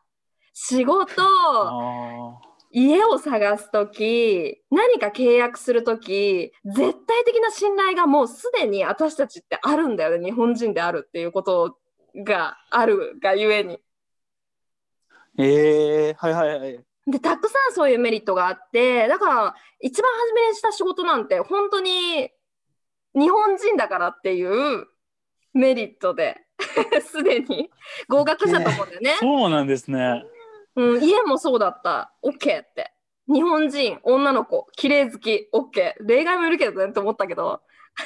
[0.52, 10.24] 仕事、あ家を探すとき、何か契約するとき、絶対的な信頼がもうすでに私たちってあるんだよね。
[10.24, 11.76] 日本人であるっていうこと
[12.24, 13.74] があるがゆえに。
[13.74, 13.78] ー
[15.38, 16.80] えー、はいはいはい。
[17.06, 22.30] で、たくさんそういうメリットがあって、だから一番初めにした仕事なんて本当に
[23.14, 24.86] 日本人だからっていう
[25.52, 26.38] メリットで、
[27.04, 27.70] すでに
[28.08, 29.16] 合格したと思うんだよね。
[29.20, 30.24] そうなんですね。
[30.76, 32.12] うん、家もそうだった。
[32.22, 32.92] OK って。
[33.28, 35.94] 日本人、女の子、綺麗好き、OK。
[36.00, 37.62] 例外もいるけどねって思ったけど。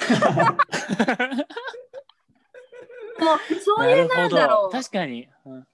[3.19, 5.29] もう、そういうなんだろ確かに。
[5.47, 5.67] うんう。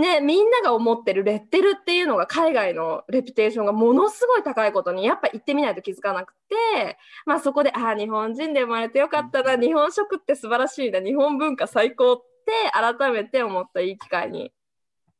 [0.00, 14.52] ね、みんなが思ってるレッテルっていうのが海外のレピュテーションがものすごい高いことにやっぱ行ってみないと気づかなくて、まあそこで、ああ、日本人で生まれてよかったな、日本食って素晴らしいな、日本文化最高って改めて思ったいい機会に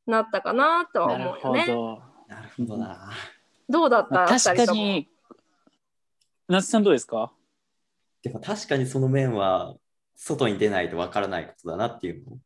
[0.06, 1.66] なったかなとは思うよね。
[1.66, 2.02] ほど。
[2.28, 3.10] なるほどな。
[3.68, 5.08] どうだった、まあ確かに。
[6.48, 7.32] 夏さんどうですか？
[8.22, 9.76] でも確かにその面は
[10.16, 12.38] 外に出ないとわからないことだなっていうのを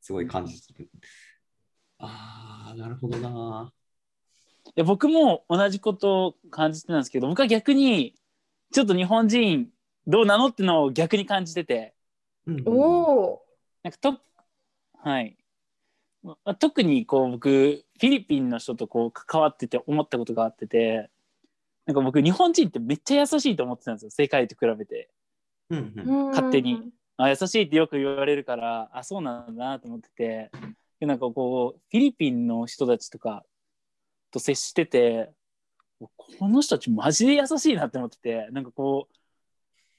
[0.00, 0.90] すごい感じてる。
[1.98, 3.72] ああ、なるほどな。
[4.66, 8.14] いや僕も同じことを感じてたんですけど僕は逆に
[8.72, 9.68] ちょっと日本人
[10.06, 11.94] どうなのってのを逆に感じてて
[12.46, 13.42] うんうんおお。
[13.82, 14.18] なんかと
[14.98, 15.43] はいまあ
[16.58, 21.10] 特にこう僕フィリピンの人とこう関わってて思ったことがあってて
[21.86, 25.10] なんか僕日本人ってめっちゃ優しいと思ってたんですよ世界と比べて。
[25.70, 26.30] うんうん。
[26.30, 26.90] 勝手に。
[27.16, 30.50] あ優しいってよく言われるからあそうなんだなと思ってて。
[31.00, 33.44] でなんかこうフィリピンの人たちとか
[34.30, 35.30] と接してて
[35.98, 39.08] この人たちマジで優しいなって思っててなんかこ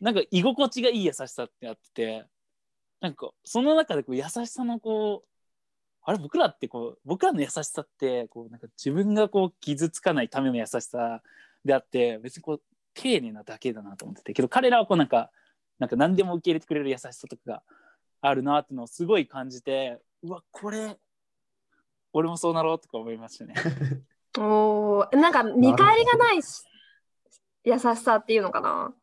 [0.02, 2.26] うなんか居心地がいい優しさってあってて
[3.02, 5.35] なんかその中でこう優しさのこう
[6.08, 11.22] あれ僕らってこう僕らの優しさってこうなんか自分がこう傷つかないための優しさ
[11.66, 12.62] であって別にこう
[12.94, 15.32] 丁寧なだけだなと思っててけど彼らはこうなんか
[15.80, 17.64] なんか何でも受け入れてくれる優しさとかが
[18.22, 20.96] あるなっていうのをすごい感じてうわこれ
[22.14, 23.56] 俺もそうなろうとか思いましたね。
[24.38, 26.64] おーなんか見返りがないし
[27.64, 28.94] 優しさっていうのかな？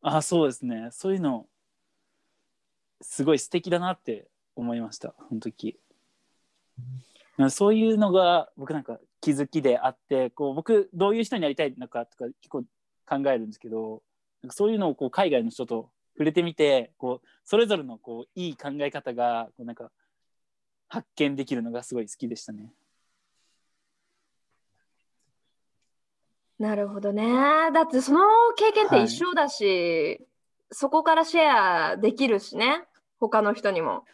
[0.00, 1.48] あそうですねそういうの
[3.00, 5.78] すごい素敵だなって思いましたその時
[7.50, 12.64] そういうのが僕なんか気づきであってこう僕どういう人になりたいのかとか結構
[13.06, 14.02] 考えるんですけど
[14.42, 19.90] なんかそういうのをこう海外の人と触れてみてこうそれぞれのこういい考え方がこうなんか
[20.88, 22.70] 発見できるのがすごい好きでしたね。
[26.58, 27.24] なるほどね。
[27.72, 28.20] だってその
[28.56, 30.20] 経験って一緒だし、
[30.70, 32.84] そこからシェアできるしね、
[33.18, 34.04] 他の人にも。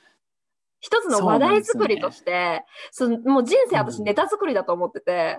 [0.81, 5.39] 一つの話題作りとして、そのもう人生私うんネタ作りだと思ってて、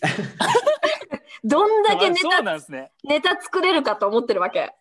[1.44, 2.92] どんだけネタね。
[3.04, 4.74] ネタ作れるかと思ってるわけ。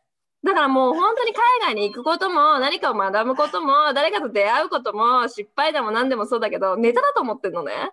[0.44, 7.92] だからもう本当に海外に行くことも何かを学ぶことも誰かと出会うことも失敗でも何でもそうだけどネタだと思ってるのね。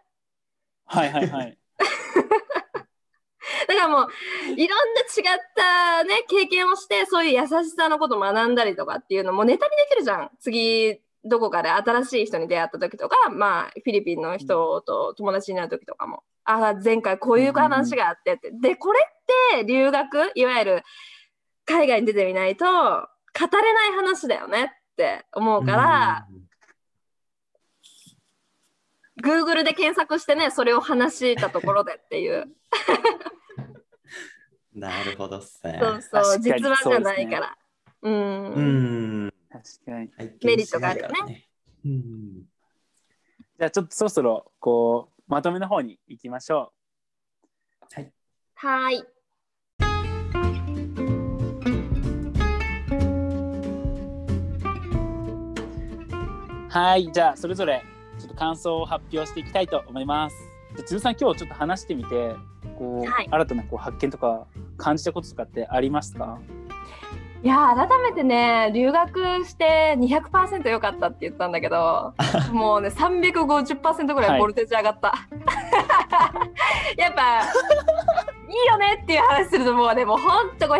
[0.87, 1.59] はいはいはい。
[3.69, 4.09] だからもう
[4.57, 18.51] いろんな違ったね経験をしてそういう優しさのことを学んだりとかっていうのもネタにできるじゃん次どこかで新しい人に出会った時とかまあフィリピンの人と友達になる時とかも、あ前回こういう話があってって。
[18.51, 20.83] でこれって留学いわゆる
[21.65, 26.27] 海外に出てみないと語れない話だよねって思うから、
[29.23, 32.45] Google で検索してねそれを話したところでっていう。
[34.75, 35.79] う んなるほどっすね。
[35.81, 37.57] そうそう実話じゃないから。
[38.03, 39.33] う,、うんん。
[39.63, 40.11] 確かに。
[40.45, 41.49] メリットがあるよね。
[41.85, 46.73] じゃあちょっとそろそろこうまとめの方に行きましょ
[48.55, 49.07] はーいう。
[56.69, 57.83] はい、じゃあそれぞれ
[58.19, 60.37] ちょっと感想を発表していきたいと思います。
[60.77, 62.35] じゃあ千鶴さん今日ちょっと話してみて、
[62.79, 64.47] こう、はい新たなこう発見とか
[64.77, 66.39] 感じたこととかってありますか？
[67.43, 72.15] いやー改めてね留学して200%良かったって言ったんだけど
[72.53, 75.13] もうね350%ぐらいボルテージ上がった、
[76.97, 77.43] やっぱ
[78.49, 80.71] いいよねっていう話するともうねもうほんと500%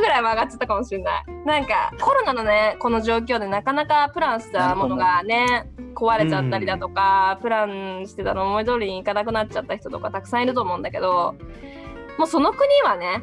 [0.00, 1.24] ぐらいは上がっちゃったかもしれない。
[1.44, 11.34] なんかコロナのねこの状況でなかなかプランしたものがね壊れちゃったりだとか、プランしてたの思い通りにいかなくなっちゃった人とかたくさんいると思うんだけど
[12.18, 13.22] もうその国はね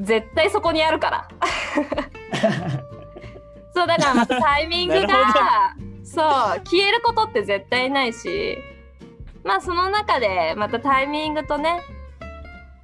[0.00, 1.28] 絶対そこにあるから
[3.74, 5.08] そうだからまたタイミングが
[6.04, 6.24] そう
[6.64, 8.58] 消えることって絶対ないし
[9.44, 11.80] まあその中でまたタイミングとね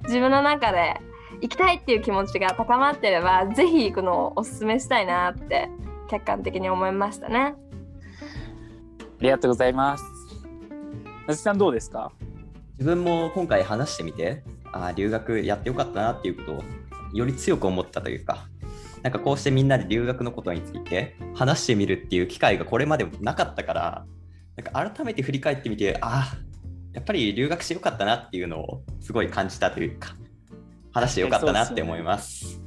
[0.03, 0.99] 自分の中で
[1.41, 5.69] 行きたいっていう気持ちが高まってればぜひ行くのをおすすめしたいなって
[6.09, 7.53] 客観的に思いましたね。
[8.19, 10.03] ありがとうございます。
[11.27, 12.11] なずさんどうですか？
[12.79, 14.41] 自分も今回話してみて、
[14.71, 16.63] あー留学やってよかったなっていうことを
[17.13, 18.47] より強く思ったというか、
[19.03, 24.05] なんかこうしてみんなで留学のことについて話してみるっていう機会がこれまでもなかったから、
[24.57, 26.37] なんか改めて振り返ってみて、ああ、
[26.93, 30.15] やっぱり留学してよかったなっていうのをすごい感じたというか、
[30.91, 32.61] 話してよかったなって思います。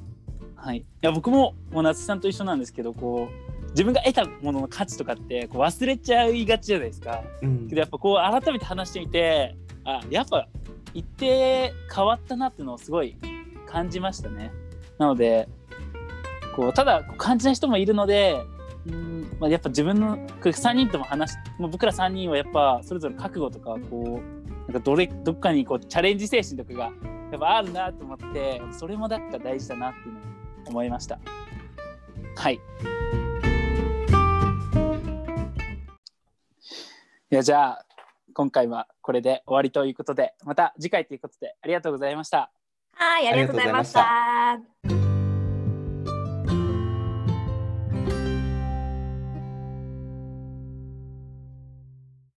[0.57, 0.79] はい。
[0.79, 7.23] いや僕ももう夏さんと一緒なんですけど、こう自分が得たものの価値とかってこう忘れちゃいがちじゃないですか。
[7.43, 10.49] うんけどやっぱこう改めて話してみて、あやっぱ
[10.95, 13.17] 一定変わったなっていうのをすごい
[13.73, 14.53] 感じましたね。
[14.99, 15.49] なので
[16.55, 18.45] こうただ感じない人もいるので。
[18.85, 26.85] うんまあ、やっぱ自分の3人とも話もう僕ら3人はやっぱそれぞれ覚悟とかこうなんかどれどっかにこうチャレンジ精神とかが
[27.31, 30.23] やっぱあるなと思ってそれもだから大事だなっていうのを
[30.71, 31.21] 思いました。
[32.35, 32.61] はい。
[37.31, 37.87] いやじゃあ
[38.35, 42.51] 今回はこれで終わりということでまた次回ということでありがとうございました。
[42.95, 45.02] はい、ありがとうございました。